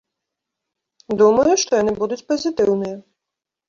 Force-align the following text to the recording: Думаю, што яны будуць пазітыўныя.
Думаю, 1.21 1.47
што 1.67 1.71
яны 1.83 1.97
будуць 2.03 2.21
пазітыўныя. 2.35 2.95